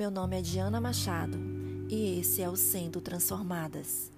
[0.00, 1.38] Meu nome é Diana Machado
[1.86, 4.10] e esse é o Sendo Transformadas.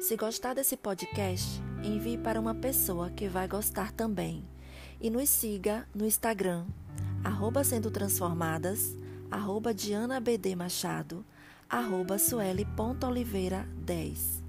[0.00, 4.44] Se gostar desse podcast, envie para uma pessoa que vai gostar também.
[5.00, 6.66] E nos siga no Instagram,
[7.22, 8.96] arroba Sendo Transformadas,
[9.30, 11.24] arroba Diana BD Machado,
[11.68, 14.42] arroba Sueli.oliveira 10.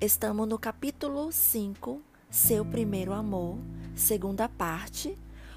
[0.00, 3.58] Estamos no capítulo 5, Seu Primeiro Amor,
[3.94, 5.16] segunda parte,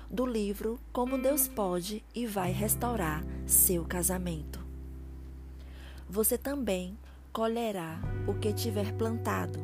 [0.09, 4.59] do livro Como Deus Pode e Vai Restaurar Seu Casamento.
[6.09, 6.97] Você também
[7.33, 9.59] colherá o que tiver plantado.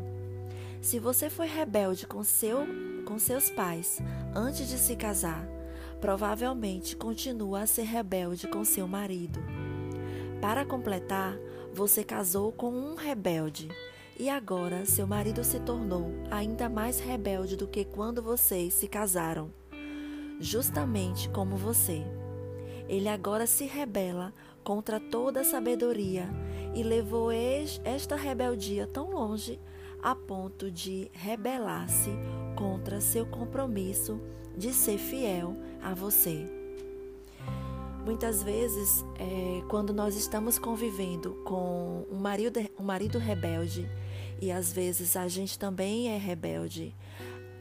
[0.82, 2.66] Se você foi rebelde com, seu,
[3.06, 4.00] com seus pais
[4.36, 5.48] antes de se casar,
[6.00, 9.40] provavelmente continua a ser rebelde com seu marido.
[10.42, 11.38] Para completar,
[11.72, 13.70] você casou com um rebelde
[14.20, 19.61] e agora seu marido se tornou ainda mais rebelde do que quando vocês se casaram
[20.42, 22.04] justamente como você.
[22.90, 26.28] Ele agora se rebela contra toda a sabedoria
[26.76, 29.60] e levou esta rebeldia tão longe
[30.02, 32.10] a ponto de rebelar-se
[32.56, 34.20] contra seu compromisso
[34.58, 36.46] de ser fiel a você.
[38.04, 43.88] Muitas vezes, é, quando nós estamos convivendo com um marido, um marido rebelde,
[44.42, 46.96] e às vezes a gente também é rebelde,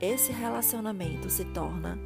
[0.01, 1.99] esse relacionamento se torna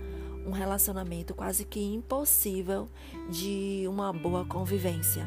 [0.46, 2.88] um relacionamento quase que impossível
[3.30, 5.26] de uma boa convivência.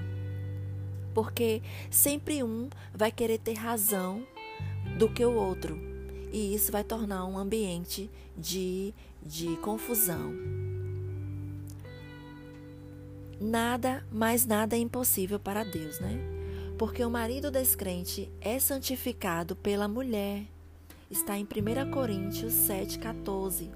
[1.14, 4.24] Porque sempre um vai querer ter razão
[4.98, 5.78] do que o outro,
[6.32, 10.34] e isso vai tornar um ambiente de, de confusão.
[13.40, 16.20] Nada, mais nada é impossível para Deus, né?
[16.78, 20.44] Porque o marido descrente é santificado pela mulher.
[21.10, 23.70] Está em 1 Coríntios 7,14.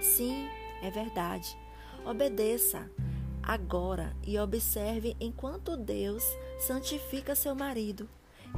[0.00, 0.46] Sim,
[0.82, 1.56] é verdade.
[2.04, 2.90] Obedeça
[3.42, 6.24] agora e observe enquanto Deus
[6.58, 8.08] santifica seu marido.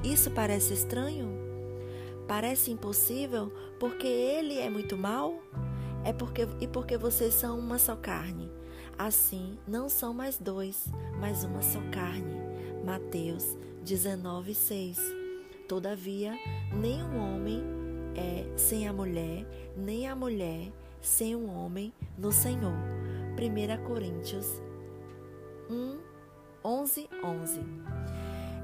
[0.02, 1.28] Isso parece estranho?
[2.26, 5.42] Parece impossível porque ele é muito mal?
[6.04, 8.50] É porque e porque vocês são uma só carne.
[8.98, 10.86] Assim, não são mais dois,
[11.20, 12.36] mas uma só carne.
[12.84, 14.98] Mateus 19:6.
[15.68, 16.32] Todavia,
[16.72, 17.62] o homem
[18.16, 22.74] é sem a mulher, nem a mulher sem um homem no Senhor.
[23.36, 24.60] 1 Coríntios
[25.70, 25.98] 1,
[26.64, 27.60] 11, 11.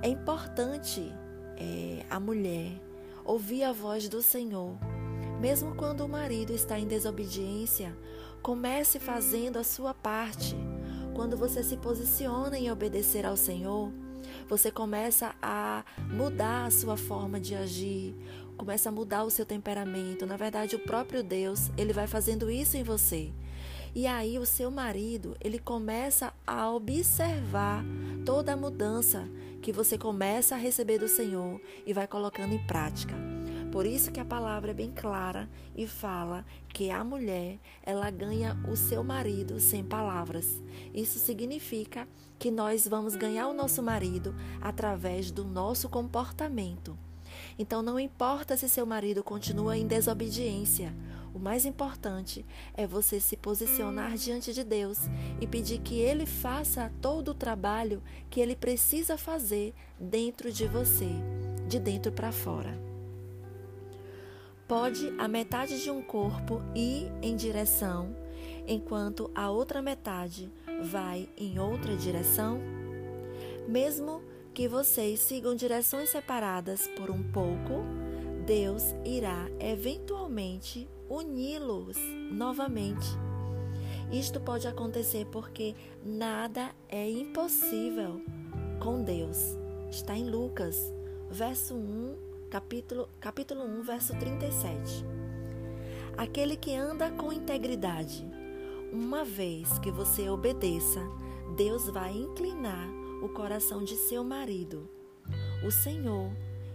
[0.03, 1.12] É importante
[1.56, 2.81] é, a mulher
[3.25, 4.77] ouvir a voz do Senhor.
[5.41, 7.97] Mesmo quando o marido está em desobediência,
[8.43, 10.56] comece fazendo a sua parte.
[11.15, 13.93] Quando você se posiciona em obedecer ao Senhor,
[14.49, 18.15] você começa a mudar a sua forma de agir,
[18.56, 20.26] começa a mudar o seu temperamento.
[20.26, 23.32] Na verdade, o próprio Deus, ele vai fazendo isso em você.
[23.94, 27.84] E aí o seu marido, ele começa a observar
[28.25, 29.28] toda a mudança
[29.62, 33.15] que você começa a receber do Senhor e vai colocando em prática.
[33.70, 38.56] Por isso que a palavra é bem clara e fala que a mulher, ela ganha
[38.69, 40.62] o seu marido sem palavras.
[40.92, 42.06] Isso significa
[42.38, 46.98] que nós vamos ganhar o nosso marido através do nosso comportamento.
[47.59, 50.94] Então não importa se seu marido continua em desobediência,
[51.34, 54.98] o mais importante é você se posicionar diante de Deus
[55.41, 58.00] e pedir que Ele faça todo o trabalho
[58.31, 61.09] que Ele precisa fazer dentro de você,
[61.69, 62.78] de dentro para fora.
[64.69, 68.15] Pode a metade de um corpo ir em direção,
[68.66, 70.50] enquanto a outra metade
[70.84, 72.60] vai em outra direção?
[73.66, 74.22] Mesmo
[74.54, 77.84] que vocês sigam direções separadas por um pouco,
[78.47, 81.97] Deus irá eventualmente uni-los
[82.31, 83.04] novamente.
[84.12, 88.20] Isto pode acontecer porque nada é impossível
[88.81, 89.38] com Deus.
[89.91, 90.78] Está em Lucas,
[91.28, 92.16] verso 1
[92.48, 95.04] capítulo, capítulo 1, verso 37.
[96.16, 98.24] Aquele que anda com integridade,
[98.92, 101.00] uma vez que você obedeça,
[101.57, 104.86] Deus vai inclinar o coração de seu marido.
[105.66, 106.30] O Senhor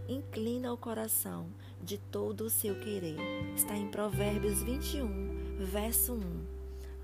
[0.08, 1.46] inclina o coração
[1.80, 3.18] de todo o seu querer.
[3.56, 6.20] Está em Provérbios 21, verso 1.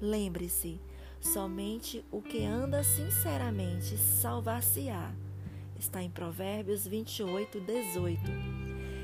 [0.01, 0.81] Lembre-se,
[1.21, 5.13] somente o que anda sinceramente salvar-se-á.
[5.77, 8.21] Está em Provérbios 28, 18.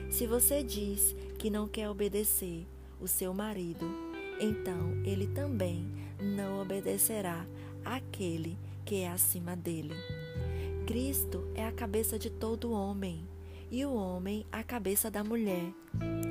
[0.10, 2.66] Se você diz que não quer obedecer
[3.00, 3.86] o seu marido,
[4.40, 5.86] então ele também
[6.20, 7.46] não obedecerá
[7.86, 9.94] àquele que é acima dele.
[10.92, 13.26] Cristo é a cabeça de todo homem,
[13.72, 15.72] e o homem a cabeça da mulher,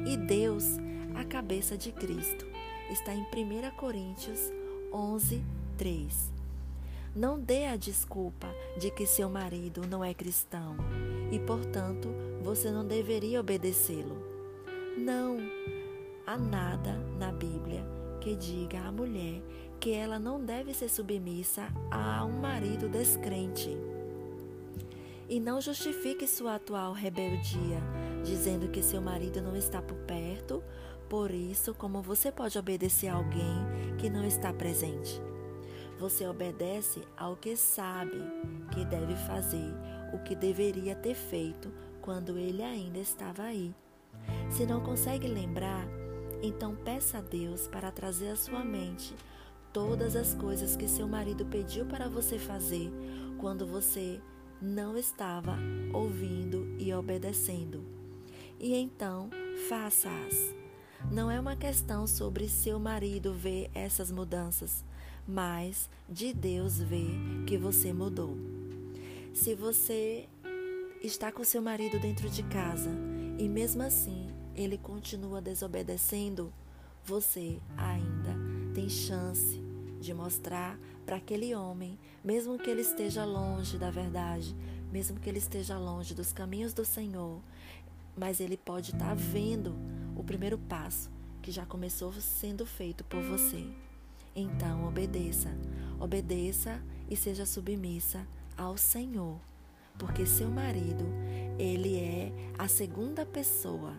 [0.07, 0.77] e Deus
[1.15, 2.47] a cabeça de Cristo.
[2.91, 4.53] Está em 1 Coríntios
[4.93, 5.43] 11,
[5.79, 6.31] 3.
[7.17, 10.77] Não dê a desculpa de que seu marido não é cristão
[11.33, 12.11] e, portanto,
[12.43, 14.23] você não deveria obedecê-lo.
[14.99, 15.39] Não
[16.27, 17.83] há nada na Bíblia
[18.21, 19.41] que diga à mulher
[19.81, 23.75] que ela não deve ser submissa a um marido descrente.
[25.31, 27.81] E não justifique sua atual rebeldia,
[28.25, 30.61] dizendo que seu marido não está por perto,
[31.09, 33.65] por isso, como você pode obedecer a alguém
[33.97, 35.23] que não está presente?
[36.01, 38.21] Você obedece ao que sabe
[38.75, 39.73] que deve fazer,
[40.13, 41.73] o que deveria ter feito
[42.03, 43.73] quando ele ainda estava aí.
[44.51, 45.87] Se não consegue lembrar,
[46.43, 49.15] então peça a Deus para trazer à sua mente
[49.73, 52.91] todas as coisas que seu marido pediu para você fazer
[53.39, 54.21] quando você
[54.61, 55.57] não estava
[55.93, 57.85] ouvindo e obedecendo.
[58.59, 59.31] E então,
[59.69, 60.55] faça-as.
[61.11, 64.85] Não é uma questão sobre seu marido ver essas mudanças,
[65.27, 68.37] mas de Deus ver que você mudou.
[69.33, 70.29] Se você
[71.03, 72.91] está com seu marido dentro de casa
[73.39, 76.53] e mesmo assim ele continua desobedecendo,
[77.03, 78.37] você ainda
[78.75, 79.59] tem chance
[80.01, 80.79] de mostrar
[81.11, 84.55] para aquele homem, mesmo que ele esteja longe da verdade,
[84.93, 87.41] mesmo que ele esteja longe dos caminhos do Senhor,
[88.17, 89.75] mas ele pode estar tá vendo
[90.15, 91.11] o primeiro passo
[91.43, 93.67] que já começou sendo feito por você.
[94.37, 95.49] Então, obedeça,
[95.99, 96.81] obedeça
[97.11, 98.25] e seja submissa
[98.57, 99.41] ao Senhor,
[99.99, 101.05] porque seu marido,
[101.59, 103.97] ele é a segunda pessoa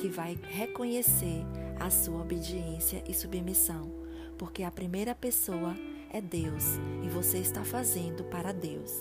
[0.00, 1.44] que vai reconhecer
[1.78, 3.92] a sua obediência e submissão,
[4.38, 5.76] porque a primeira pessoa
[6.10, 6.64] é Deus
[7.04, 8.92] e você está fazendo para Deus.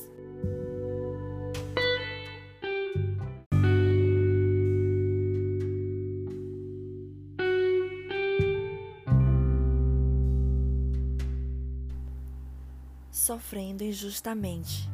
[13.11, 14.89] Sofrendo injustamente.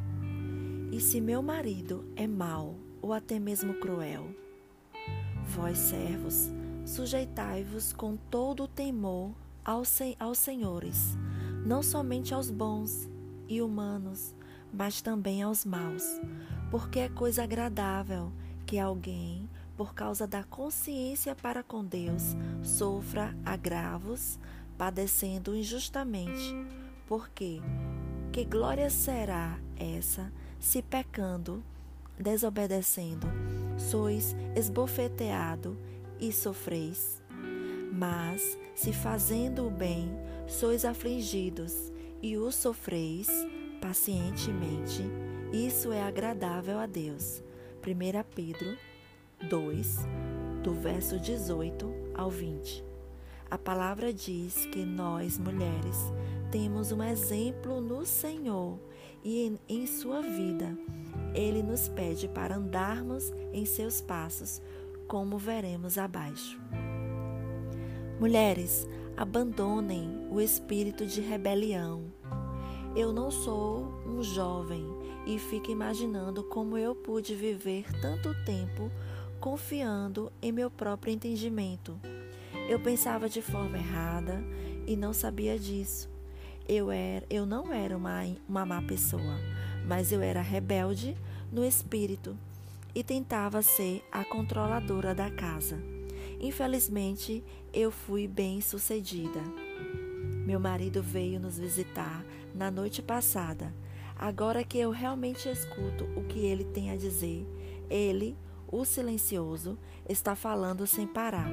[0.90, 4.34] E se meu marido é mau ou até mesmo cruel,
[5.46, 6.50] Vós, servos,
[6.84, 9.30] sujeitai-vos com todo o temor
[9.64, 11.16] aos, aos senhores,
[11.64, 13.08] não somente aos bons
[13.48, 14.34] e humanos,
[14.72, 16.04] mas também aos maus,
[16.70, 18.32] porque é coisa agradável
[18.66, 24.38] que alguém, por causa da consciência para com Deus, sofra agravos,
[24.76, 26.54] padecendo injustamente.
[27.06, 27.60] Porque
[28.32, 31.62] que glória será essa se pecando,
[32.18, 33.26] desobedecendo,
[33.76, 35.78] sois esbofeteado
[36.18, 37.22] e sofreis.
[37.92, 40.10] Mas, se fazendo o bem,
[40.46, 41.92] sois afligidos
[42.22, 43.28] e o sofreis
[43.80, 45.02] pacientemente,
[45.52, 47.42] isso é agradável a Deus.
[47.86, 48.76] 1 Pedro
[49.48, 49.98] 2,
[50.62, 52.82] do verso 18 ao 20.
[53.50, 55.98] A palavra diz que nós, mulheres,
[56.50, 58.78] temos um exemplo no Senhor
[59.22, 60.76] e em, em sua vida
[61.34, 64.62] ele nos pede para andarmos em seus passos,
[65.06, 66.58] como veremos abaixo.
[68.18, 72.12] Mulheres, abandonem o espírito de rebelião.
[72.96, 74.86] Eu não sou um jovem
[75.26, 78.90] e fico imaginando como eu pude viver tanto tempo
[79.40, 81.98] confiando em meu próprio entendimento.
[82.68, 84.42] Eu pensava de forma errada
[84.86, 86.08] e não sabia disso.
[86.66, 89.38] Eu, era, eu não era uma, uma má pessoa,
[89.86, 91.16] mas eu era rebelde
[91.52, 92.36] no espírito
[92.94, 95.93] e tentava ser a controladora da casa.
[96.44, 99.40] Infelizmente, eu fui bem sucedida.
[100.44, 102.22] Meu marido veio nos visitar
[102.54, 103.74] na noite passada.
[104.14, 107.48] Agora que eu realmente escuto o que ele tem a dizer,
[107.88, 108.36] ele,
[108.70, 111.48] o silencioso, está falando sem parar.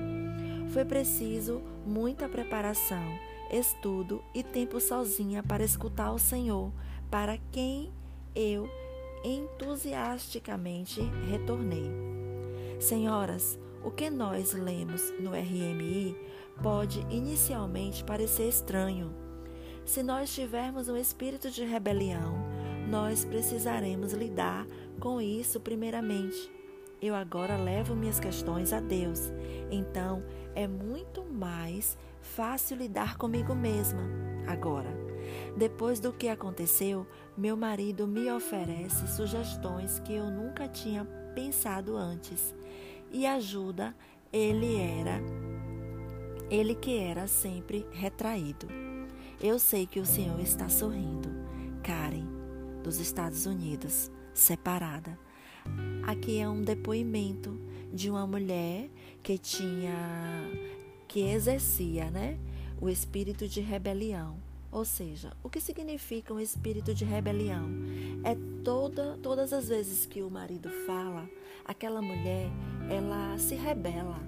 [0.73, 3.17] Foi preciso muita preparação,
[3.49, 6.69] estudo e tempo sozinha para escutar o Senhor,
[7.09, 7.93] para quem
[8.35, 8.69] eu
[9.23, 11.89] entusiasticamente retornei.
[12.77, 16.15] Senhoras, o que nós lemos no RMI
[16.61, 19.13] pode inicialmente parecer estranho.
[19.85, 22.35] Se nós tivermos um espírito de rebelião,
[22.89, 24.65] nós precisaremos lidar
[24.99, 26.51] com isso primeiramente.
[27.01, 29.31] Eu agora levo minhas questões a Deus,
[29.71, 30.23] então
[30.53, 34.03] é muito mais fácil lidar comigo mesma
[34.47, 34.89] agora.
[35.57, 42.53] Depois do que aconteceu, meu marido me oferece sugestões que eu nunca tinha pensado antes.
[43.11, 43.95] E ajuda,
[44.31, 45.21] ele era
[46.51, 48.67] ele que era sempre retraído.
[49.41, 51.29] Eu sei que o Senhor está sorrindo.
[51.81, 52.27] Karen,
[52.83, 55.17] dos Estados Unidos, separada.
[56.05, 57.57] Aqui é um depoimento
[57.93, 58.89] de uma mulher
[59.23, 59.95] que tinha
[61.07, 62.37] que exercia, né,
[62.79, 64.37] o espírito de rebelião
[64.71, 67.69] Ou seja, o que significa um espírito de rebelião?
[68.23, 71.29] É toda, todas as vezes que o marido fala,
[71.65, 72.49] aquela mulher,
[72.89, 74.19] ela se rebela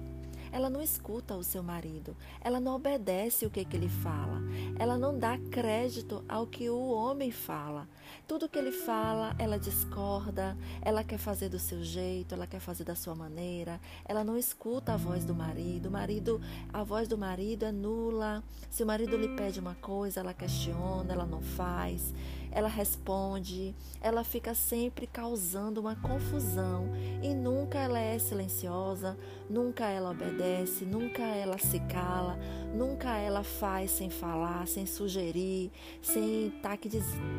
[0.54, 4.40] ela não escuta o seu marido, ela não obedece o que, que ele fala,
[4.78, 7.88] ela não dá crédito ao que o homem fala.
[8.24, 12.84] Tudo que ele fala, ela discorda, ela quer fazer do seu jeito, ela quer fazer
[12.84, 15.88] da sua maneira, ela não escuta a voz do marido.
[15.88, 16.40] O marido,
[16.72, 18.40] a voz do marido é nula.
[18.70, 22.14] Se o marido lhe pede uma coisa, ela questiona, ela não faz
[22.54, 26.88] ela responde, ela fica sempre causando uma confusão
[27.20, 29.18] e nunca ela é silenciosa,
[29.50, 32.38] nunca ela obedece, nunca ela se cala,
[32.72, 36.88] nunca ela faz sem falar, sem sugerir, sem estar tá,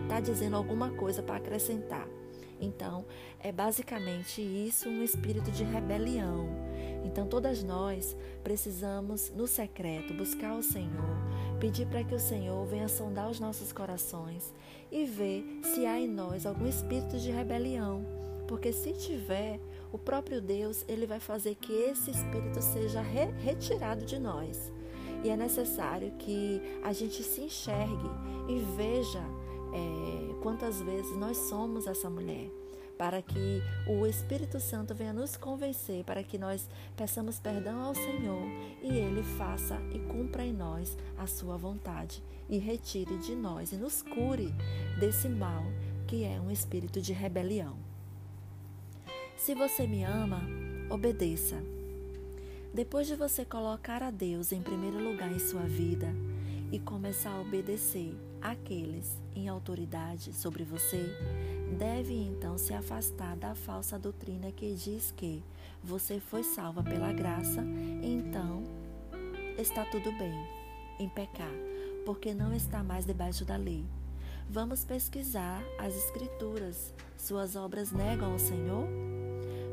[0.09, 2.05] tá dizendo alguma coisa para acrescentar.
[2.59, 3.05] Então,
[3.39, 6.47] é basicamente isso um espírito de rebelião.
[7.05, 11.15] Então, todas nós precisamos, no secreto, buscar o Senhor,
[11.59, 14.51] pedir para que o Senhor venha sondar os nossos corações
[14.91, 18.03] e ver se há em nós algum espírito de rebelião.
[18.47, 19.59] Porque se tiver,
[19.91, 24.71] o próprio Deus ele vai fazer que esse espírito seja re retirado de nós.
[25.23, 28.09] E é necessário que a gente se enxergue
[28.49, 29.23] e veja
[29.73, 32.49] é, quantas vezes nós somos essa mulher
[32.97, 38.47] para que o Espírito Santo venha nos convencer, para que nós peçamos perdão ao Senhor
[38.81, 43.75] e Ele faça e cumpra em nós a sua vontade e retire de nós e
[43.75, 44.53] nos cure
[44.99, 45.63] desse mal
[46.07, 47.75] que é um espírito de rebelião.
[49.37, 50.41] Se você me ama,
[50.89, 51.61] obedeça.
[52.73, 56.13] Depois de você colocar a Deus em primeiro lugar em sua vida
[56.71, 61.03] e começar a obedecer aqueles em autoridade sobre você,
[61.77, 65.43] deve então se afastar da falsa doutrina que diz que
[65.83, 67.63] você foi salva pela graça,
[68.01, 68.63] então
[69.57, 70.33] está tudo bem
[70.99, 71.51] em pecar,
[72.05, 73.85] porque não está mais debaixo da lei.
[74.49, 76.93] Vamos pesquisar as Escrituras.
[77.17, 78.87] Suas obras negam o Senhor?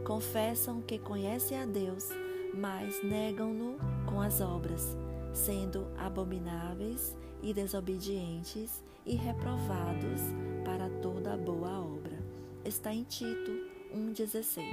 [0.05, 2.09] Confessam que conhecem a Deus,
[2.55, 4.97] mas negam-no com as obras,
[5.35, 10.21] sendo abomináveis e desobedientes e reprovados
[10.65, 12.19] para toda boa obra.
[12.65, 13.51] Está em Tito
[13.95, 14.65] 1,16.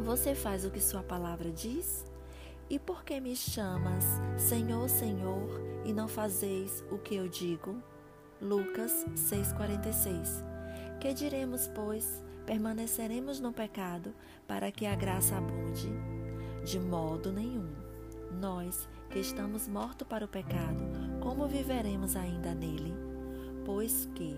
[0.00, 2.04] Você faz o que sua palavra diz?
[2.70, 4.04] E por que me chamas
[4.36, 7.82] Senhor, Senhor, e não fazeis o que eu digo?
[8.40, 10.42] Lucas 6,46.
[11.00, 12.22] Que diremos, pois?
[12.46, 14.14] Permaneceremos no pecado
[14.46, 15.88] para que a graça abunde?
[16.64, 17.70] De modo nenhum.
[18.40, 20.80] Nós que estamos mortos para o pecado,
[21.20, 22.94] como viveremos ainda nele?
[23.62, 24.34] Pois que,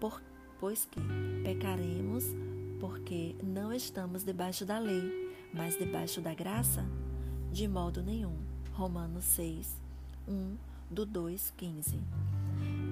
[0.00, 0.20] por,
[0.58, 1.00] pois que
[1.44, 2.24] pecaremos
[2.80, 6.84] porque não estamos debaixo da lei, mas debaixo da graça?
[7.52, 8.36] De modo nenhum.
[8.72, 9.80] Romanos 6,
[10.26, 10.56] 1
[10.90, 12.00] do 2, 15.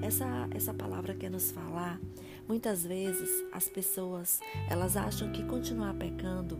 [0.02, 1.98] Essa, essa palavra quer nos falar,
[2.46, 4.38] muitas vezes as pessoas,
[4.68, 6.56] elas acham que continuar pecando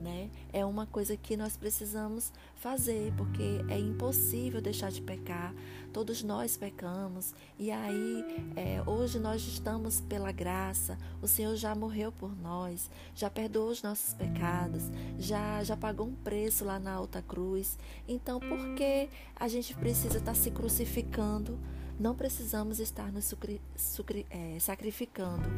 [0.00, 0.30] né?
[0.52, 5.54] É uma coisa que nós precisamos fazer, porque é impossível deixar de pecar.
[5.92, 8.24] Todos nós pecamos e aí
[8.56, 10.98] é, hoje nós estamos pela graça.
[11.22, 14.82] O Senhor já morreu por nós, já perdoou os nossos pecados,
[15.18, 17.78] já já pagou um preço lá na alta cruz.
[18.06, 21.58] Então, por que a gente precisa estar se crucificando?
[21.98, 25.48] Não precisamos estar nos sucri, sucri, é, sacrificando.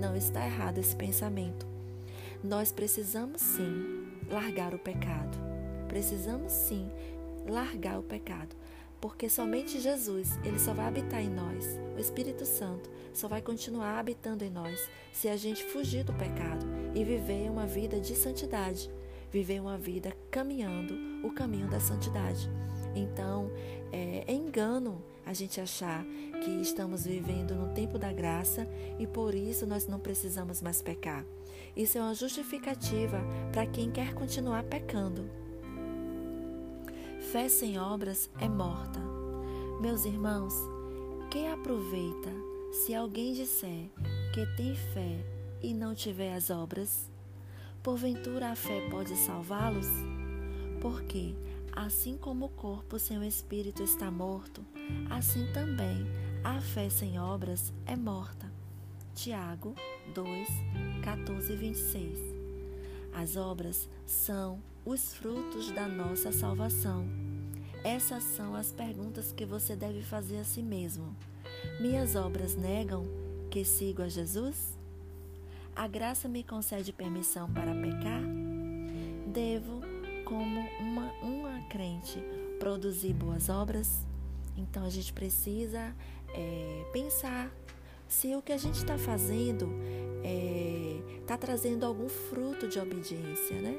[0.00, 1.73] Não está errado esse pensamento.
[2.44, 5.38] Nós precisamos sim largar o pecado.
[5.88, 6.90] Precisamos sim
[7.48, 8.54] largar o pecado,
[9.00, 11.64] porque somente Jesus, ele só vai habitar em nós.
[11.96, 14.78] O Espírito Santo só vai continuar habitando em nós
[15.10, 18.90] se a gente fugir do pecado e viver uma vida de santidade,
[19.32, 22.50] viver uma vida caminhando o caminho da santidade.
[22.94, 23.50] Então,
[23.90, 26.04] é, é engano a gente achar
[26.44, 31.24] que estamos vivendo no tempo da graça e por isso nós não precisamos mais pecar.
[31.76, 33.20] Isso é uma justificativa
[33.52, 35.28] para quem quer continuar pecando.
[37.32, 39.00] Fé sem obras é morta.
[39.80, 40.54] Meus irmãos,
[41.30, 42.30] quem aproveita
[42.72, 43.90] se alguém disser
[44.32, 45.24] que tem fé
[45.60, 47.10] e não tiver as obras?
[47.82, 49.88] Porventura a fé pode salvá-los?
[50.80, 51.34] Porque,
[51.72, 54.64] assim como o corpo sem o espírito está morto,
[55.10, 56.06] assim também
[56.44, 58.43] a fé sem obras é morta.
[59.14, 59.76] Tiago
[60.12, 60.48] 2,
[61.04, 62.18] 14 e 26.
[63.12, 67.06] As obras são os frutos da nossa salvação.
[67.84, 71.14] Essas são as perguntas que você deve fazer a si mesmo.
[71.80, 73.06] Minhas obras negam
[73.50, 74.76] que sigo a Jesus?
[75.76, 78.22] A graça me concede permissão para pecar?
[79.32, 79.80] Devo,
[80.24, 82.18] como uma, uma crente,
[82.58, 84.04] produzir boas obras?
[84.56, 85.94] Então a gente precisa
[86.34, 87.50] é, pensar
[88.08, 89.68] se o que a gente está fazendo
[91.20, 93.76] está é, trazendo algum fruto de obediência, né?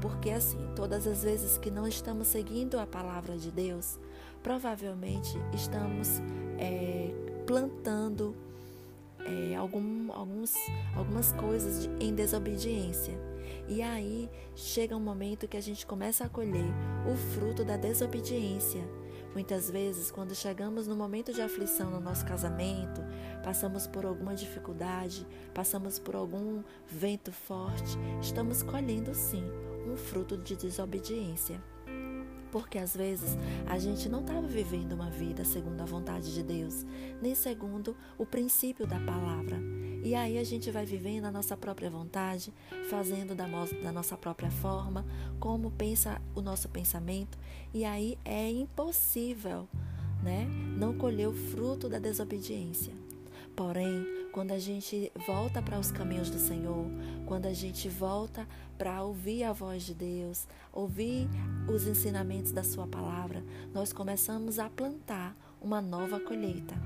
[0.00, 3.98] Porque assim, todas as vezes que não estamos seguindo a palavra de Deus,
[4.42, 6.20] provavelmente estamos
[6.58, 7.12] é,
[7.46, 8.34] plantando
[9.24, 10.54] é, algum, alguns,
[10.96, 13.14] algumas coisas de, em desobediência.
[13.68, 16.64] E aí chega um momento que a gente começa a colher
[17.10, 18.82] o fruto da desobediência.
[19.34, 23.02] Muitas vezes, quando chegamos no momento de aflição no nosso casamento,
[23.44, 29.44] passamos por alguma dificuldade, passamos por algum vento forte, estamos colhendo sim
[29.86, 31.62] um fruto de desobediência.
[32.50, 33.36] Porque às vezes
[33.66, 36.86] a gente não estava vivendo uma vida segundo a vontade de Deus,
[37.20, 39.58] nem segundo o princípio da palavra.
[40.02, 42.52] E aí a gente vai vivendo a nossa própria vontade,
[42.88, 43.46] fazendo da,
[43.82, 45.04] da nossa própria forma,
[45.40, 47.36] como pensa o nosso pensamento,
[47.74, 49.68] e aí é impossível
[50.22, 53.07] né, não colher o fruto da desobediência.
[53.58, 56.86] Porém, quando a gente volta para os caminhos do Senhor,
[57.26, 58.46] quando a gente volta
[58.78, 61.28] para ouvir a voz de Deus, ouvir
[61.68, 63.42] os ensinamentos da Sua palavra,
[63.74, 66.76] nós começamos a plantar uma nova colheita.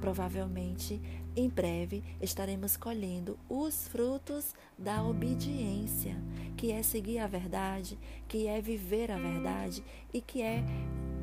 [0.00, 1.02] Provavelmente,
[1.34, 6.14] em breve, estaremos colhendo os frutos da obediência,
[6.56, 7.98] que é seguir a verdade,
[8.28, 9.82] que é viver a verdade
[10.14, 10.62] e que é,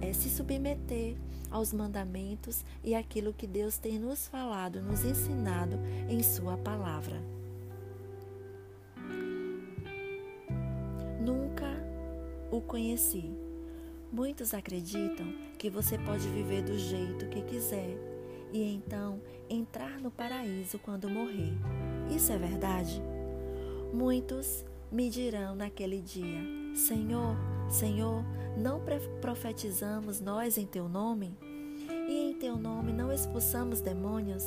[0.02, 1.16] é se submeter
[1.50, 5.78] aos mandamentos e aquilo que Deus tem nos falado, nos ensinado
[6.10, 7.22] em Sua palavra.
[11.20, 11.68] Nunca
[12.52, 13.32] o conheci.
[14.12, 15.28] Muitos acreditam
[15.58, 17.98] que você pode viver do jeito que quiser
[18.52, 21.54] e então entrar no paraíso quando morrer.
[22.10, 23.02] Isso é verdade?
[23.94, 27.36] Muitos me dirão naquele dia: Senhor,
[27.70, 28.24] Senhor,
[28.58, 28.82] não
[29.22, 31.38] profetizamos nós em teu nome?
[32.08, 34.44] E em teu nome não expulsamos demônios?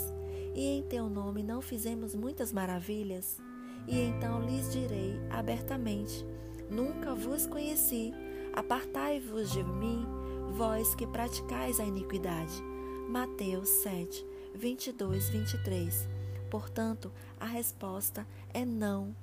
[0.54, 3.38] E em teu nome não fizemos muitas maravilhas?
[3.86, 6.24] E então lhes direi abertamente:
[6.70, 8.12] Nunca vos conheci.
[8.54, 10.06] Apartai-vos de mim,
[10.52, 12.62] vós que praticais a iniquidade.
[13.08, 16.08] Mateus 7, 22, 23.
[16.50, 19.14] Portanto, a resposta é não.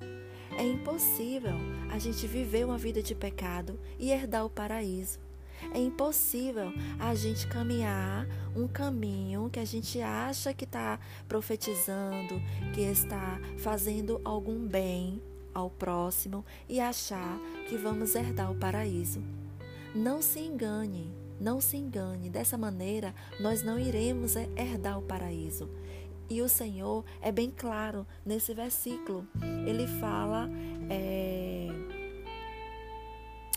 [0.56, 1.54] É impossível
[1.90, 5.18] a gente viver uma vida de pecado e herdar o paraíso.
[5.74, 12.40] É impossível a gente caminhar um caminho que a gente acha que está profetizando,
[12.72, 15.20] que está fazendo algum bem
[15.52, 19.22] ao próximo e achar que vamos herdar o paraíso.
[19.94, 22.30] Não se engane, não se engane.
[22.30, 25.68] Dessa maneira, nós não iremos herdar o paraíso.
[26.30, 29.26] E o Senhor é bem claro nesse versículo.
[29.66, 30.48] Ele fala:
[30.88, 31.66] é,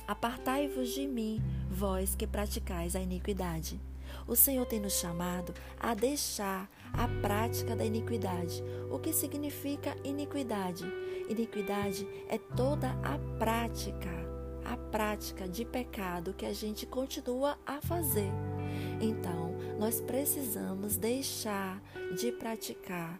[0.08, 3.80] Apartai-vos de mim, vós que praticais a iniquidade.
[4.28, 8.64] O Senhor tem nos chamado a deixar a prática da iniquidade.
[8.92, 10.84] O que significa iniquidade?
[11.30, 14.10] Iniquidade é toda a prática,
[14.66, 18.32] a prática de pecado que a gente continua a fazer.
[19.02, 21.82] Então, nós precisamos deixar
[22.18, 23.20] de praticar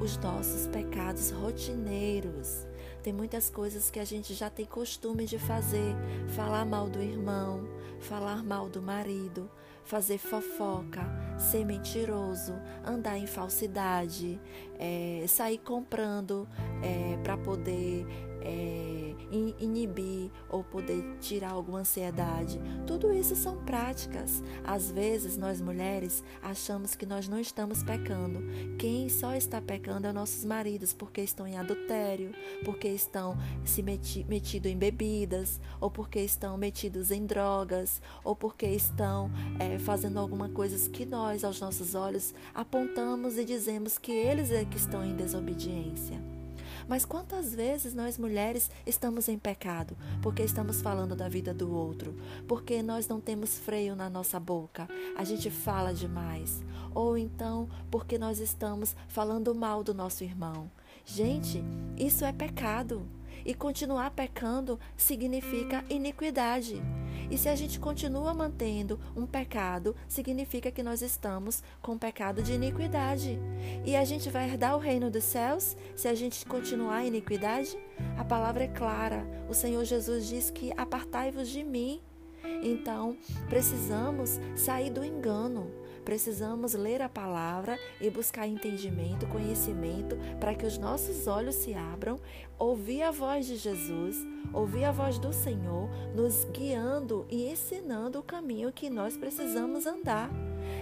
[0.00, 2.66] os nossos pecados rotineiros.
[3.02, 5.94] Tem muitas coisas que a gente já tem costume de fazer:
[6.28, 7.68] falar mal do irmão,
[8.00, 9.50] falar mal do marido,
[9.84, 11.02] fazer fofoca,
[11.38, 12.52] ser mentiroso,
[12.84, 14.38] andar em falsidade,
[14.78, 16.46] é, sair comprando
[16.82, 18.06] é, para poder
[18.40, 19.14] é,
[19.60, 22.60] inibir ou poder tirar alguma ansiedade.
[22.86, 24.42] Tudo isso são práticas.
[24.64, 28.40] Às vezes, nós mulheres achamos que nós não estamos pecando.
[28.78, 32.32] Quem só está pecando é nossos maridos, porque estão em adultério,
[32.64, 38.66] porque estão se meti metidos em bebidas, ou porque estão metidos em drogas, ou porque
[38.66, 44.50] estão é, fazendo alguma coisa que nós, aos nossos olhos, apontamos e dizemos que eles
[44.50, 46.37] é que estão em desobediência.
[46.88, 52.16] Mas quantas vezes nós mulheres estamos em pecado porque estamos falando da vida do outro,
[52.48, 56.62] porque nós não temos freio na nossa boca, a gente fala demais,
[56.94, 60.70] ou então porque nós estamos falando mal do nosso irmão.
[61.04, 61.62] Gente,
[61.96, 63.06] isso é pecado.
[63.48, 66.82] E continuar pecando significa iniquidade.
[67.30, 72.42] E se a gente continua mantendo um pecado, significa que nós estamos com um pecado
[72.42, 73.38] de iniquidade.
[73.86, 77.74] E a gente vai herdar o reino dos céus se a gente continuar em iniquidade?
[78.18, 79.26] A palavra é clara.
[79.48, 82.02] O Senhor Jesus diz que apartai-vos de mim.
[82.62, 83.16] Então,
[83.48, 85.72] precisamos sair do engano
[86.08, 92.18] Precisamos ler a palavra e buscar entendimento, conhecimento, para que os nossos olhos se abram,
[92.58, 94.16] ouvir a voz de Jesus,
[94.50, 100.30] ouvir a voz do Senhor, nos guiando e ensinando o caminho que nós precisamos andar.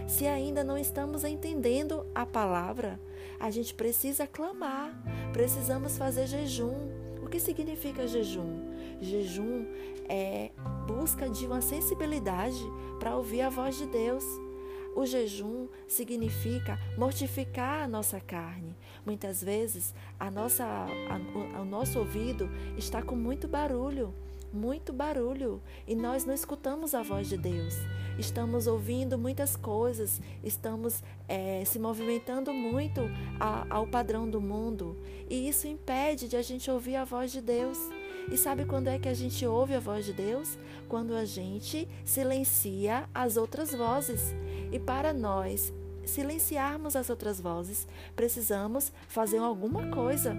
[0.06, 3.00] Se ainda não estamos entendendo a palavra,
[3.40, 4.96] a gente precisa clamar,
[5.32, 6.88] precisamos fazer jejum.
[7.20, 8.62] O que significa jejum?
[9.00, 9.66] Jejum
[10.08, 10.52] é
[10.86, 12.62] busca de uma sensibilidade
[13.00, 14.45] para ouvir a voz de Deus.
[14.96, 18.74] O jejum significa mortificar a nossa carne.
[19.04, 24.14] Muitas vezes a nossa, a, o nosso ouvido está com muito barulho,
[24.50, 27.74] muito barulho, e nós não escutamos a voz de Deus.
[28.18, 33.02] Estamos ouvindo muitas coisas, estamos é, se movimentando muito
[33.38, 34.96] a, ao padrão do mundo,
[35.28, 37.78] e isso impede de a gente ouvir a voz de Deus.
[38.32, 40.58] E sabe quando é que a gente ouve a voz de Deus?
[40.88, 44.34] Quando a gente silencia as outras vozes.
[44.72, 45.72] E para nós
[46.04, 50.34] silenciarmos as outras vozes, precisamos fazer alguma coisa.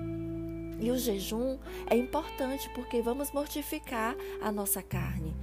[0.80, 5.36] E o jejum é importante porque vamos mortificar a nossa carne.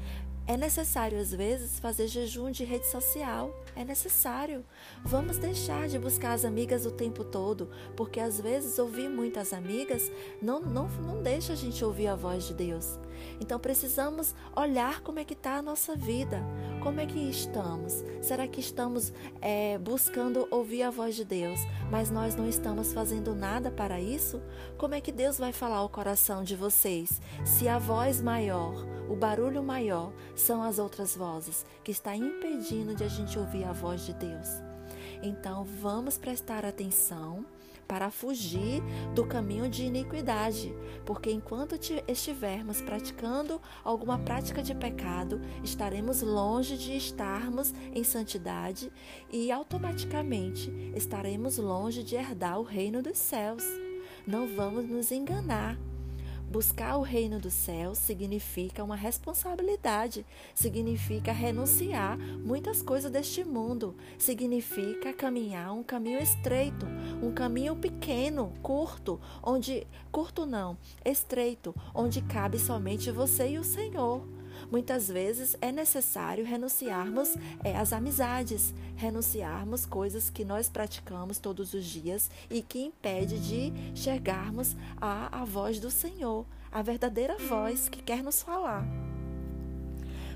[0.47, 3.51] É necessário, às vezes, fazer jejum de rede social.
[3.77, 4.65] É necessário.
[5.05, 10.11] Vamos deixar de buscar as amigas o tempo todo, porque às vezes ouvir muitas amigas
[10.41, 12.99] não, não, não deixa a gente ouvir a voz de Deus.
[13.41, 16.43] Então precisamos olhar como é que está a nossa vida,
[16.83, 18.05] como é que estamos.
[18.23, 21.61] Será que estamos é, buscando ouvir a voz de Deus,
[21.91, 24.41] mas nós não estamos fazendo nada para isso?
[24.79, 29.17] Como é que Deus vai falar ao coração de vocês se a voz maior, o
[29.17, 34.07] barulho maior, são as outras vozes que está impedindo de a gente ouvir a voz
[34.07, 34.49] de Deus?
[35.23, 37.45] Então vamos prestar atenção
[37.87, 38.83] para fugir
[39.15, 46.97] do caminho de iniquidade, porque enquanto estivermos praticando alguma prática de pecado, estaremos longe de
[46.97, 48.91] estarmos em santidade
[49.31, 53.65] e automaticamente estaremos longe de herdar o reino dos céus.
[54.27, 55.79] Não vamos nos enganar.
[56.55, 65.13] Buscar o reino dos céus significa uma responsabilidade, significa renunciar muitas coisas deste mundo, significa
[65.13, 66.87] caminhar um caminho estreito,
[67.21, 74.25] um caminho pequeno, curto, onde curto não, estreito, onde cabe somente você e o Senhor.
[74.71, 81.85] Muitas vezes é necessário renunciarmos é, às amizades, renunciarmos coisas que nós praticamos todos os
[81.85, 88.03] dias e que impede de chegarmos à, à voz do Senhor, a verdadeira voz que
[88.03, 88.85] quer nos falar.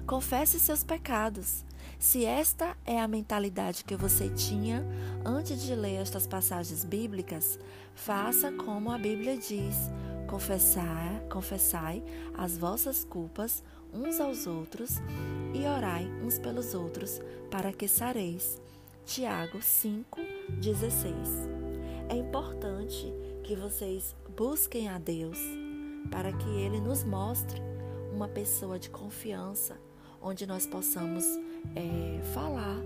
[0.07, 1.65] Confesse seus pecados.
[1.99, 4.85] Se esta é a mentalidade que você tinha
[5.25, 7.59] antes de ler estas passagens bíblicas,
[7.95, 9.75] faça como a Bíblia diz:
[10.29, 12.03] confessar, confessai
[12.37, 14.97] as vossas culpas uns aos outros
[15.55, 17.21] e orai uns pelos outros
[17.51, 18.61] para que sareis.
[19.05, 21.49] Tiago 5:16.
[22.09, 25.39] É importante que vocês busquem a Deus
[26.11, 27.61] para que ele nos mostre
[28.13, 29.77] uma pessoa de confiança
[30.21, 31.25] onde nós possamos
[31.75, 32.77] é, falar,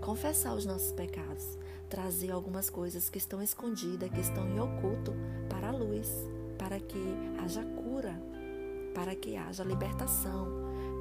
[0.00, 5.12] confessar os nossos pecados, trazer algumas coisas que estão escondidas, que estão em oculto
[5.48, 6.08] para a luz,
[6.58, 6.98] para que
[7.38, 8.20] haja cura,
[8.94, 10.48] para que haja libertação,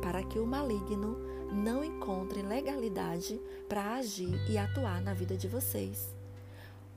[0.02, 1.18] para que o maligno
[1.52, 6.16] não encontre legalidade para agir e atuar na vida de vocês.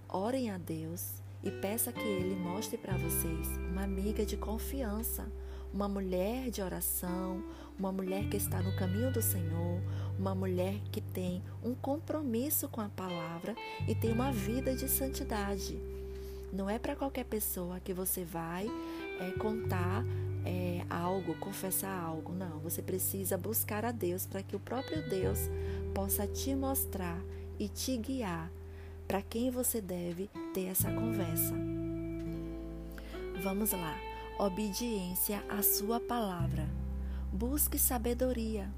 [0.08, 5.30] Orem a Deus e peça que Ele mostre para vocês uma amiga de confiança,
[5.72, 7.42] uma mulher de oração,
[7.76, 9.82] uma mulher que está no caminho do Senhor,
[10.16, 13.56] uma mulher que tem um compromisso com a palavra
[13.88, 15.76] e tem uma vida de santidade.
[16.52, 18.70] Não é para qualquer pessoa que você vai
[19.20, 20.04] é, contar
[20.44, 22.32] é, algo, confessar algo.
[22.32, 25.38] Não, você precisa buscar a Deus para que o próprio Deus
[25.94, 27.20] possa te mostrar
[27.58, 28.50] e te guiar
[29.06, 31.54] para quem você deve ter essa conversa.
[33.42, 33.96] Vamos lá.
[34.38, 36.68] Obediência à Sua palavra.
[37.32, 38.72] Busque sabedoria.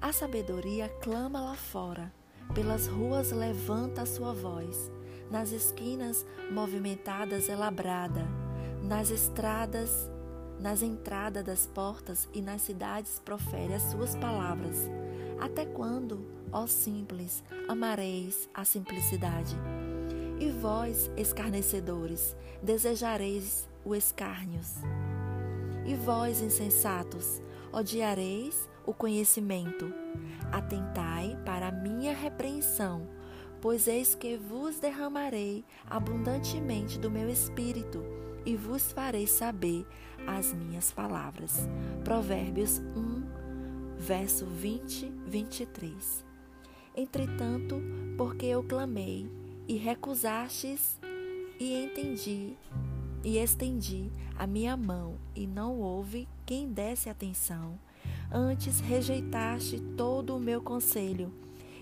[0.00, 2.12] A sabedoria clama lá fora.
[2.54, 4.90] Pelas ruas levanta a sua voz.
[5.30, 8.24] Nas esquinas movimentadas é labrada.
[8.82, 10.10] Nas estradas,
[10.60, 14.88] nas entradas das portas e nas cidades profere as suas palavras.
[15.40, 19.56] Até quando, ó simples, amareis a simplicidade?
[20.40, 24.74] E vós, escarnecedores, desejareis o escárnios.
[25.84, 29.92] E vós, insensatos, odiareis o conhecimento.
[30.52, 33.06] Atentai para a minha repreensão,
[33.60, 38.02] pois eis que vos derramarei abundantemente do meu espírito
[38.48, 39.86] e vos farei saber
[40.26, 41.68] as minhas palavras.
[42.02, 46.24] Provérbios 1, verso 20, 23.
[46.96, 47.76] Entretanto,
[48.16, 49.30] porque eu clamei
[49.68, 50.98] e recusastes,
[51.60, 52.56] e entendi
[53.22, 57.78] e estendi a minha mão, e não houve quem desse atenção.
[58.32, 61.30] Antes rejeitaste todo o meu conselho,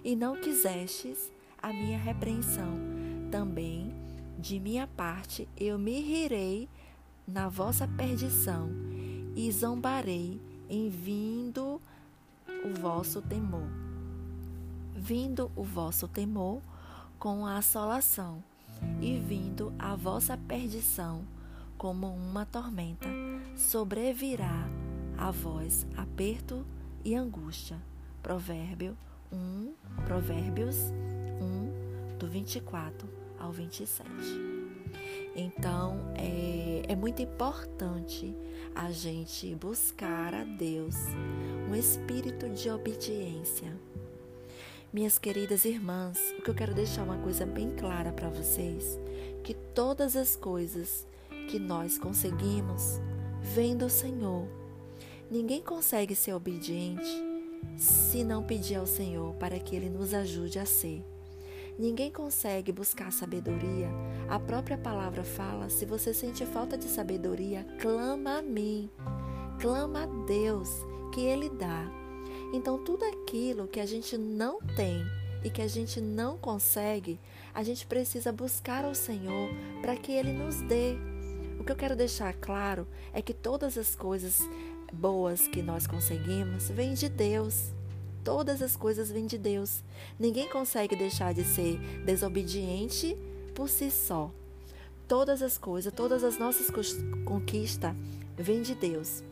[0.03, 1.31] e não quisestes
[1.63, 2.77] a minha repreensão.
[3.31, 3.95] Também,
[4.38, 6.68] de minha parte, eu me rirei
[7.27, 8.70] na vossa perdição,
[9.35, 11.81] e zombarei em vindo
[12.64, 13.68] o vosso temor.
[14.94, 16.61] Vindo o vosso temor
[17.18, 18.42] com a assolação,
[19.01, 21.25] e vindo a vossa perdição
[21.79, 23.09] como uma tormenta,
[23.57, 24.68] sobrevirá
[25.16, 26.64] a vós aperto
[27.05, 27.81] e angústia.
[28.22, 28.96] Provérbio
[29.33, 29.72] 1,
[30.05, 30.77] Provérbios
[31.40, 34.09] 1, do 24 ao 27.
[35.35, 38.35] Então, é, é muito importante
[38.75, 40.94] a gente buscar a Deus
[41.68, 43.72] um espírito de obediência.
[44.92, 48.99] Minhas queridas irmãs, o que eu quero deixar uma coisa bem clara para vocês,
[49.44, 51.07] que todas as coisas
[51.49, 52.99] que nós conseguimos
[53.40, 54.49] vêm do Senhor.
[55.31, 57.05] Ninguém consegue ser obediente
[57.77, 61.05] se não pedir ao Senhor para que Ele nos ajude a ser.
[61.79, 63.91] Ninguém consegue buscar sabedoria.
[64.29, 68.91] A própria palavra fala: se você sente falta de sabedoria, clama a mim,
[69.61, 70.71] clama a Deus,
[71.12, 71.91] que Ele dá.
[72.53, 75.05] Então, tudo aquilo que a gente não tem
[75.45, 77.21] e que a gente não consegue,
[77.55, 79.51] a gente precisa buscar ao Senhor
[79.83, 80.97] para que Ele nos dê.
[81.61, 84.41] O que eu quero deixar claro é que todas as coisas
[84.93, 87.76] boas que nós conseguimos vêm de Deus.
[88.27, 89.85] Todas as coisas vêm de Deus.
[90.19, 93.17] Ninguém consegue deixar de ser desobediente
[93.55, 94.33] por si só.
[95.07, 96.67] Todas as coisas, todas as nossas
[97.25, 97.95] conquistas
[98.37, 99.23] vêm de Deus.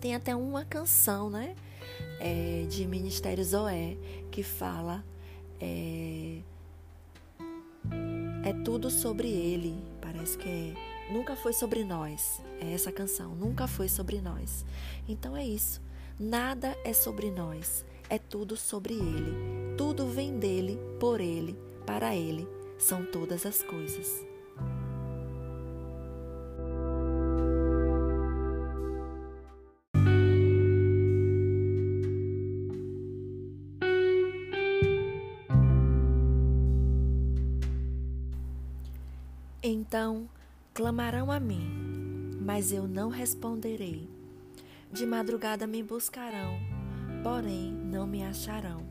[0.00, 1.56] Tem até uma canção, né?
[2.20, 3.96] É, de Ministério Zoé
[4.30, 5.04] que fala
[5.60, 6.38] é,
[8.44, 9.76] é tudo sobre ele.
[10.00, 12.40] Parece que é nunca foi sobre nós.
[12.60, 14.64] É essa canção, nunca foi sobre nós.
[15.08, 15.80] Então é isso.
[16.20, 19.76] Nada é sobre nós, é tudo sobre ele.
[19.76, 22.46] Tudo vem dele, por ele, para ele.
[22.78, 24.26] São todas as coisas.
[39.62, 40.28] Então
[40.72, 44.08] clamarão a mim, mas eu não responderei.
[44.90, 46.58] De madrugada me buscarão,
[47.22, 48.86] porém não me acharão.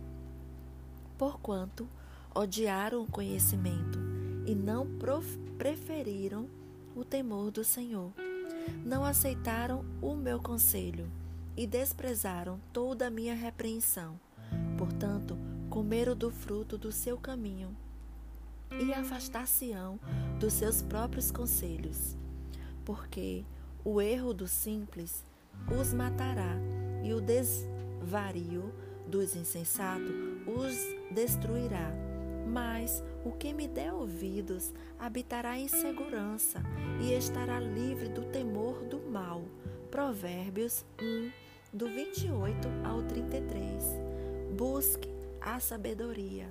[1.17, 1.87] Porquanto
[2.33, 3.99] odiaram o conhecimento
[4.45, 4.87] e não
[5.57, 6.47] preferiram
[6.95, 8.11] o temor do Senhor.
[8.85, 11.09] Não aceitaram o meu conselho
[11.55, 14.19] e desprezaram toda a minha repreensão.
[14.77, 15.37] Portanto,
[15.69, 17.75] comeram do fruto do seu caminho
[18.79, 19.99] e afastar-se-ão
[20.39, 22.17] dos seus próprios conselhos,
[22.85, 23.43] porque
[23.83, 25.23] o erro do simples
[25.79, 26.55] os matará
[27.03, 27.21] e o
[28.01, 28.73] desvario
[29.07, 30.13] dos insensatos
[30.45, 30.75] os
[31.11, 31.91] destruirá.
[32.47, 36.61] Mas o que me der ouvidos habitará em segurança
[37.01, 39.43] e estará livre do temor do mal.
[39.91, 41.31] Provérbios 1,
[41.73, 43.83] do 28 ao 33.
[44.57, 45.09] Busque
[45.41, 46.47] a sabedoria.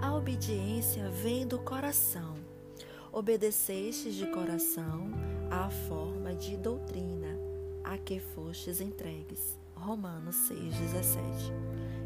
[0.00, 2.34] A obediência vem do coração.
[3.12, 5.10] Obedecestes de coração
[5.50, 7.31] à forma de doutrina
[7.92, 9.58] a que fostes entregues.
[9.74, 11.52] Romanos 6,17.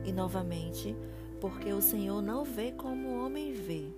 [0.04, 0.96] E novamente,
[1.40, 3.88] porque o Senhor não vê como o homem vê.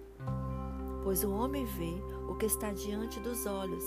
[1.02, 1.94] Pois o homem vê
[2.30, 3.84] o que está diante dos olhos,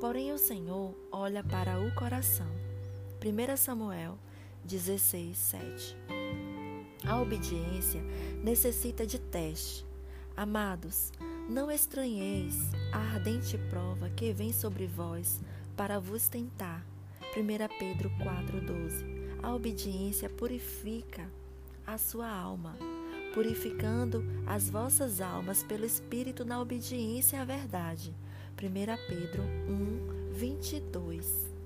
[0.00, 2.48] porém o Senhor olha para o coração.
[3.24, 4.18] 1 Samuel
[4.64, 5.96] 16, 7.
[7.06, 8.02] A obediência
[8.42, 9.86] necessita de teste.
[10.36, 11.12] Amados,
[11.48, 12.54] não estranheis
[12.92, 15.40] a ardente prova que vem sobre vós
[15.74, 16.84] para vos tentar.
[17.36, 19.04] 1 Pedro 4,12
[19.42, 21.30] A obediência purifica
[21.86, 22.76] a sua alma,
[23.34, 28.14] purificando as vossas almas pelo Espírito na obediência à verdade.
[28.56, 31.58] 1 Pedro 1, 22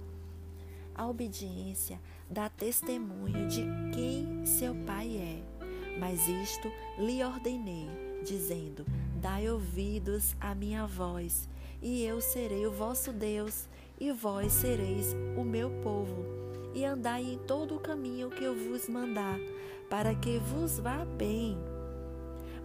[0.94, 1.98] a obediência
[2.28, 5.98] dá testemunho de quem seu pai é.
[5.98, 7.88] Mas isto lhe ordenei,
[8.24, 8.84] dizendo:
[9.16, 11.48] Dai ouvidos à minha voz,
[11.80, 13.68] e eu serei o vosso Deus,
[14.02, 16.24] e vós sereis o meu povo.
[16.74, 19.38] E andai em todo o caminho que eu vos mandar,
[19.88, 21.56] para que vos vá bem.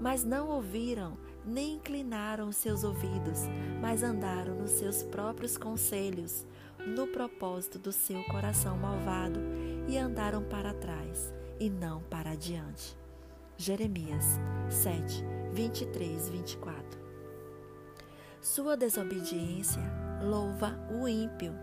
[0.01, 3.41] Mas não ouviram, nem inclinaram seus ouvidos,
[3.79, 6.43] mas andaram nos seus próprios conselhos
[6.79, 9.39] no propósito do seu coração malvado
[9.87, 12.97] e andaram para trás e não para adiante.
[13.57, 14.25] Jeremias
[14.71, 15.23] 7,
[15.53, 16.99] 23 24.
[18.41, 21.53] Sua desobediência louva o ímpio.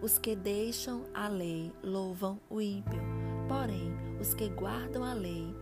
[0.00, 3.00] Os que deixam a lei louvam o ímpio,
[3.48, 5.54] porém, os que guardam a lei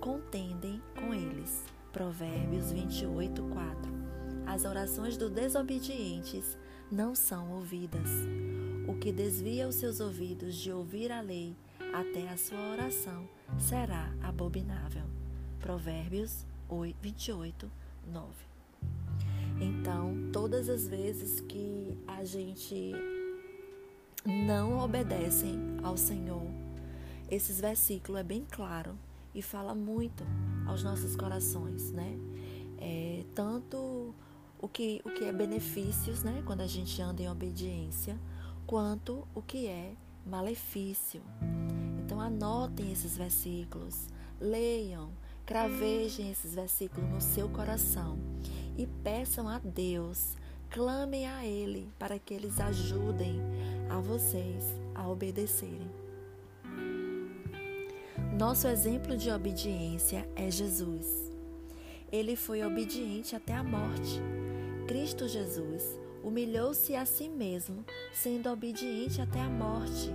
[0.00, 1.64] contendem com eles.
[1.92, 3.96] Provérbios 28, 4.
[4.46, 6.58] As orações dos desobedientes
[6.90, 8.10] não são ouvidas.
[8.86, 11.56] O que desvia os seus ouvidos de ouvir a lei
[11.92, 15.04] até a sua oração será abominável.
[15.60, 16.44] Provérbios
[17.00, 17.70] 28,
[18.06, 18.45] 9.
[19.60, 22.92] Então, todas as vezes que a gente
[24.24, 25.46] não obedece
[25.82, 26.46] ao Senhor,
[27.30, 28.98] esses versículos é bem claro
[29.34, 30.24] e fala muito
[30.66, 32.18] aos nossos corações, né?
[32.78, 34.14] É, tanto
[34.58, 36.42] o que, o que é benefícios, né?
[36.44, 38.18] Quando a gente anda em obediência,
[38.66, 41.22] quanto o que é malefício.
[42.04, 44.08] Então anotem esses versículos,
[44.40, 45.10] leiam,
[45.46, 48.18] cravejem esses versículos no seu coração
[48.76, 50.36] e peçam a Deus,
[50.70, 53.40] clamem a Ele para que eles ajudem
[53.88, 55.90] a vocês a obedecerem.
[58.38, 61.32] Nosso exemplo de obediência é Jesus.
[62.12, 64.20] Ele foi obediente até a morte.
[64.86, 70.10] Cristo Jesus humilhou-se a si mesmo, sendo obediente até a morte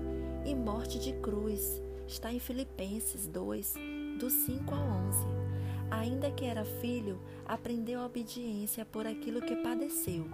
[0.46, 1.82] e morte de cruz.
[2.08, 3.74] Está em Filipenses 2,
[4.20, 5.51] do 5 ao 11.
[5.92, 10.26] Ainda que era filho, aprendeu a obediência por aquilo que padeceu.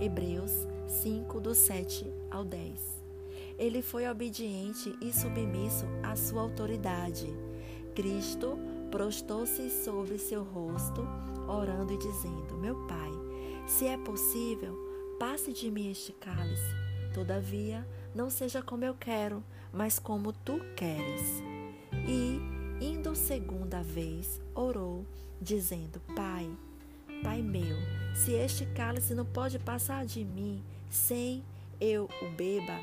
[0.00, 0.52] Hebreus
[0.86, 3.04] 5, do 7 ao 10.
[3.58, 7.26] Ele foi obediente e submisso à sua autoridade.
[7.94, 8.58] Cristo
[8.90, 11.02] prostou-se sobre seu rosto,
[11.48, 13.10] orando e dizendo: Meu Pai,
[13.66, 14.76] se é possível,
[15.18, 16.74] passe de mim este cálice.
[17.14, 21.42] Todavia, não seja como eu quero, mas como tu queres.
[22.06, 22.38] E,
[22.80, 25.04] indo segunda vez, orou,
[25.40, 26.50] dizendo: Pai,
[27.22, 27.76] Pai meu,
[28.14, 31.42] se este cálice não pode passar de mim sem
[31.80, 32.78] eu o beba,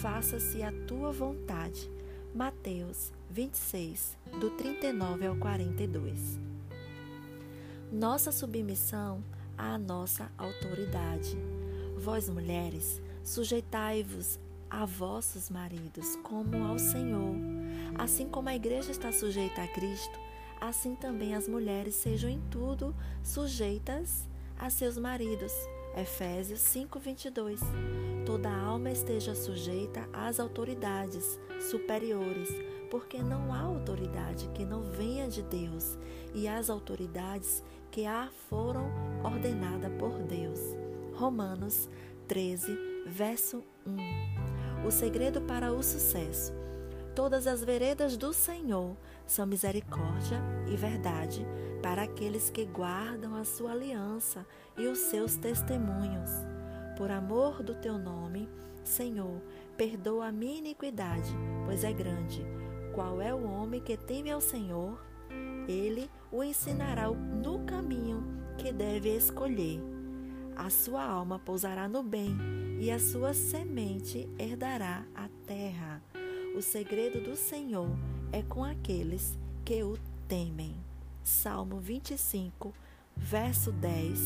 [0.00, 1.90] faça-se a tua vontade.
[2.34, 6.38] Mateus 26, do 39 ao 42.
[7.92, 9.22] Nossa submissão
[9.58, 11.36] à nossa autoridade.
[11.98, 14.38] Vós, mulheres, sujeitai-vos
[14.70, 17.59] a vossos maridos como ao Senhor.
[18.00, 20.18] Assim como a igreja está sujeita a Cristo,
[20.58, 24.26] assim também as mulheres sejam em tudo sujeitas
[24.58, 25.52] a seus maridos.
[25.94, 27.60] Efésios 5:22.
[28.24, 31.38] Toda alma esteja sujeita às autoridades
[31.70, 32.48] superiores,
[32.90, 35.98] porque não há autoridade que não venha de Deus,
[36.34, 38.90] e as autoridades que a foram
[39.22, 40.58] ordenadas por Deus.
[41.12, 41.86] Romanos
[42.26, 44.86] 13, verso 1.
[44.86, 46.69] O segredo para o sucesso.
[47.20, 51.46] Todas as veredas do Senhor são misericórdia e verdade
[51.82, 54.46] para aqueles que guardam a sua aliança
[54.78, 56.30] e os seus testemunhos.
[56.96, 58.48] Por amor do teu nome,
[58.82, 59.38] Senhor,
[59.76, 61.30] perdoa a minha iniquidade,
[61.66, 62.42] pois é grande.
[62.94, 64.98] Qual é o homem que teme ao Senhor?
[65.68, 68.24] Ele o ensinará no caminho
[68.56, 69.78] que deve escolher.
[70.56, 72.34] A sua alma pousará no bem
[72.80, 75.89] e a sua semente herdará a terra.
[76.54, 77.88] O segredo do Senhor
[78.32, 80.74] é com aqueles que o temem.
[81.22, 82.74] Salmo 25,
[83.16, 84.18] verso 10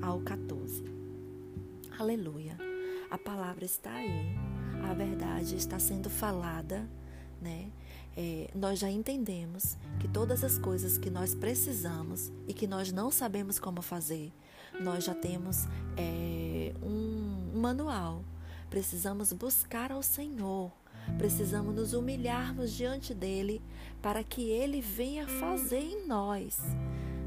[0.00, 0.84] ao 14.
[1.98, 2.56] Aleluia.
[3.10, 4.36] A palavra está aí,
[4.88, 6.88] a verdade está sendo falada,
[7.40, 7.70] né?
[8.16, 13.10] É, nós já entendemos que todas as coisas que nós precisamos e que nós não
[13.10, 14.32] sabemos como fazer,
[14.80, 15.66] nós já temos
[15.96, 18.22] é, um, um manual.
[18.70, 20.70] Precisamos buscar ao Senhor,
[21.18, 23.62] precisamos nos humilharmos diante dele
[24.00, 26.60] para que ele venha fazer em nós.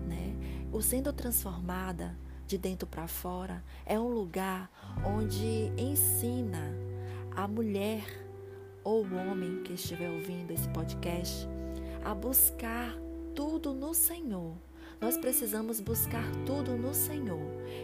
[0.08, 0.36] Né?
[0.72, 4.70] O sendo transformada de dentro para fora é um lugar
[5.06, 6.74] onde ensina
[7.36, 8.04] a mulher
[8.84, 11.48] ou o homem que estiver ouvindo esse podcast
[12.04, 12.96] a buscar
[13.34, 14.56] tudo no Senhor
[15.00, 17.40] nós precisamos buscar tudo no Senhor.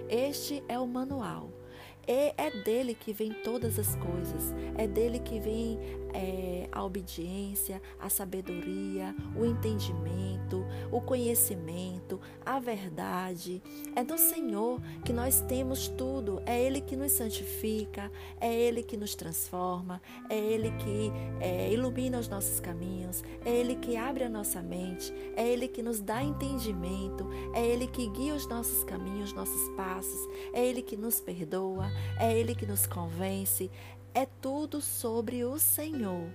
[0.10, 1.52] Este é o manual.
[2.08, 5.80] E é dele que vem todas as coisas, é dele que vem
[6.14, 13.62] é, a obediência, a sabedoria, o entendimento, o conhecimento, a verdade.
[13.96, 18.98] É do Senhor que nós temos tudo, é Ele que nos santifica, é Ele que
[18.98, 24.30] nos transforma, é Ele que é, ilumina os nossos caminhos, é Ele que abre a
[24.30, 29.34] nossa mente, é Ele que nos dá entendimento, é Ele que guia os nossos caminhos,
[29.34, 33.70] nossos passos, é Ele que nos perdoa é Ele que nos convence,
[34.14, 36.28] é tudo sobre o Senhor.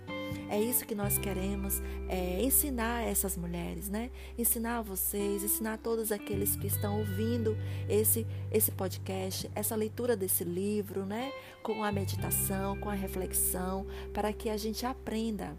[0.49, 4.11] É isso que nós queremos é, ensinar essas mulheres, né?
[4.39, 7.57] Ensinar vocês, ensinar todos aqueles que estão ouvindo
[7.89, 11.33] esse, esse podcast, essa leitura desse livro, né?
[11.63, 15.57] Com a meditação, com a reflexão, para que a gente aprenda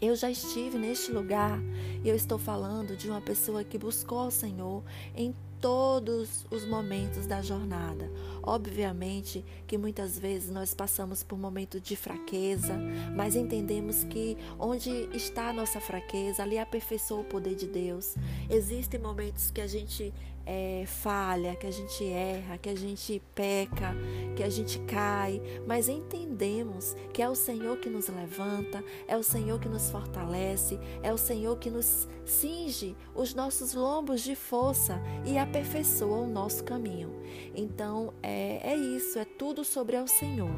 [0.00, 1.60] eu já estive neste lugar
[2.02, 4.82] e eu estou falando de uma pessoa que buscou o Senhor
[5.14, 8.10] em todos os momentos da jornada.
[8.42, 12.76] Obviamente que muitas vezes nós passamos por momentos de fraqueza,
[13.14, 18.14] mas entendemos que onde está a nossa fraqueza, ali aperfeiçoa o poder de Deus.
[18.48, 20.12] Existem momentos que a gente
[20.52, 23.94] é, falha, que a gente erra, que a gente peca,
[24.34, 29.22] que a gente cai, mas entendemos que é o Senhor que nos levanta, é o
[29.22, 35.00] Senhor que nos fortalece, é o Senhor que nos cinge os nossos lombos de força
[35.24, 37.14] e aperfeiçoa o nosso caminho.
[37.54, 40.50] Então é, é isso, é tudo sobre o Senhor.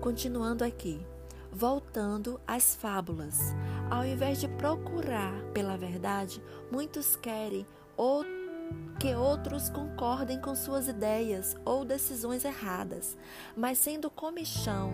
[0.00, 0.98] Continuando aqui
[1.54, 3.54] voltando às fábulas.
[3.90, 7.66] Ao invés de procurar pela verdade, muitos querem
[7.96, 8.24] ou
[8.98, 13.16] que outros concordem com suas ideias ou decisões erradas,
[13.56, 14.90] mas sendo comichão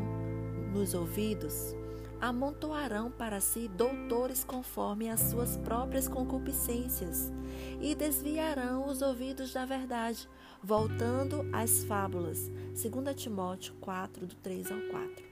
[0.73, 1.75] nos ouvidos,
[2.21, 7.33] amontoarão para si doutores conforme as suas próprias concupiscências
[7.81, 10.29] e desviarão os ouvidos da verdade,
[10.63, 12.51] voltando às fábulas.
[12.75, 15.31] 2 Timóteo 4, do 3 ao 4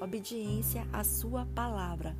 [0.00, 2.16] obediência à sua palavra.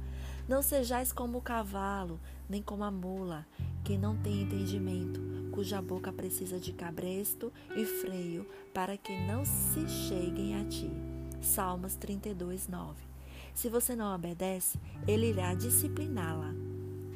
[0.48, 3.46] Não sejais como o cavalo, nem como a mula,
[3.84, 5.20] que não tem entendimento,
[5.52, 10.90] cuja boca precisa de cabresto e freio, para que não se cheguem a ti.
[11.40, 13.00] Salmos 32, 9.
[13.54, 16.52] Se você não obedece, ele irá discipliná-la.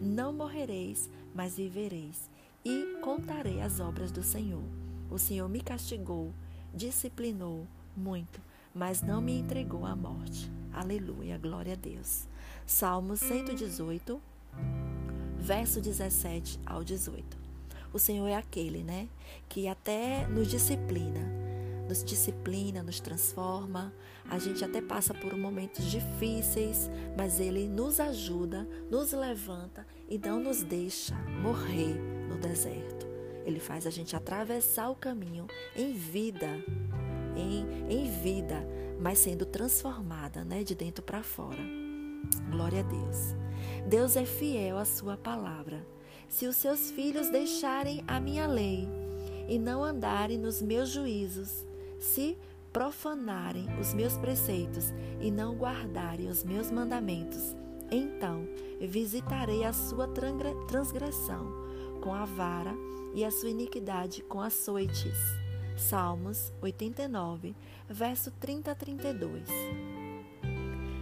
[0.00, 2.30] Não morrereis, mas vivereis,
[2.64, 4.64] e contarei as obras do Senhor.
[5.10, 6.32] O Senhor me castigou,
[6.74, 7.66] disciplinou
[7.96, 8.40] muito,
[8.74, 10.50] mas não me entregou à morte.
[10.72, 12.26] Aleluia, glória a Deus.
[12.66, 14.20] Salmo 118,
[15.38, 17.38] verso 17 ao 18.
[17.92, 19.08] O Senhor é aquele, né,
[19.48, 21.20] que até nos disciplina,
[21.88, 23.94] nos disciplina, nos transforma.
[24.28, 30.40] A gente até passa por momentos difíceis, mas Ele nos ajuda, nos levanta e não
[30.40, 31.94] nos deixa morrer
[32.28, 33.06] no deserto.
[33.44, 35.46] Ele faz a gente atravessar o caminho
[35.76, 36.60] em vida
[37.36, 38.66] em, em vida,
[39.00, 41.85] mas sendo transformada né, de dentro para fora.
[42.50, 43.34] Glória a Deus.
[43.88, 45.86] Deus é fiel à sua palavra.
[46.28, 48.88] Se os seus filhos deixarem a minha lei
[49.48, 51.66] e não andarem nos meus juízos,
[51.98, 52.36] se
[52.72, 57.56] profanarem os meus preceitos e não guardarem os meus mandamentos,
[57.90, 58.46] então
[58.80, 60.08] visitarei a sua
[60.68, 61.66] transgressão
[62.02, 62.74] com a vara
[63.14, 65.16] e a sua iniquidade com açoites.
[65.76, 67.54] Salmos 89,
[67.88, 69.48] verso 30 a 32.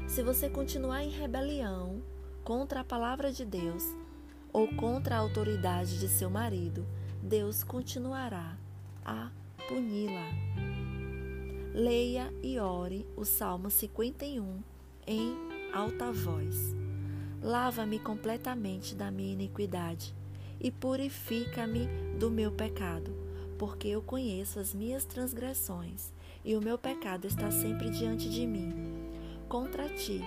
[0.06, 2.02] Se você continuar em rebelião
[2.44, 3.82] contra a palavra de Deus
[4.52, 6.86] ou contra a autoridade de seu marido,
[7.22, 8.56] Deus continuará
[9.04, 9.30] a
[9.68, 10.28] puni-la.
[11.74, 14.62] Leia e ore o Salmo 51
[15.06, 15.34] em
[15.72, 16.74] alta voz.
[17.42, 20.14] Lava-me completamente da minha iniquidade
[20.60, 21.88] e purifica-me
[22.18, 23.24] do meu pecado
[23.58, 26.12] porque eu conheço as minhas transgressões
[26.44, 28.72] e o meu pecado está sempre diante de mim.
[29.54, 30.20] Contra ti,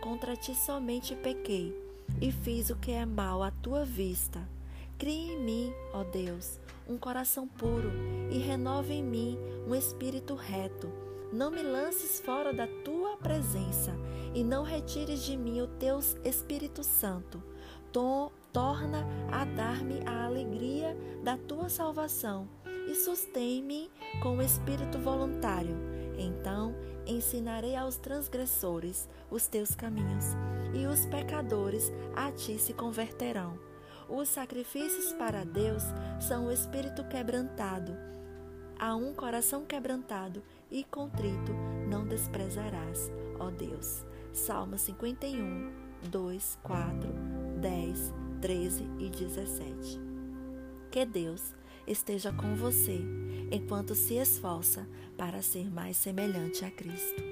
[0.00, 1.78] contra ti somente pequei
[2.22, 4.48] e fiz o que é mal à tua vista.
[4.96, 6.58] Crie em mim, ó Deus,
[6.88, 7.92] um coração puro
[8.30, 10.90] e renova em mim um espírito reto.
[11.30, 13.92] Não me lances fora da tua presença
[14.34, 17.42] e não retires de mim o teu Espírito Santo.
[17.92, 22.48] Torna a dar-me a alegria da tua salvação
[22.88, 23.90] e sustém-me
[24.22, 25.76] com o espírito voluntário.
[26.18, 26.74] Então
[27.06, 30.26] ensinarei aos transgressores os teus caminhos,
[30.74, 33.58] e os pecadores a ti se converterão.
[34.08, 35.82] Os sacrifícios para Deus
[36.20, 37.96] são o espírito quebrantado.
[38.78, 41.52] A um coração quebrantado e contrito
[41.88, 44.04] não desprezarás, ó Deus.
[44.32, 45.72] Salmo 51,
[46.10, 47.08] 2, 4,
[47.60, 50.00] 10, 13 e 17.
[50.90, 51.54] Que Deus
[51.86, 53.00] esteja com você
[53.50, 57.22] enquanto se esforça para ser mais semelhante a Cristo.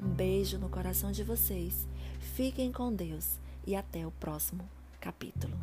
[0.00, 1.86] Um beijo no coração de vocês.
[2.34, 4.68] Fiquem com Deus e até o próximo
[5.00, 5.56] capítulo.